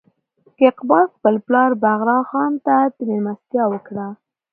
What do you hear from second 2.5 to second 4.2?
ته مېلمستیا وکړه.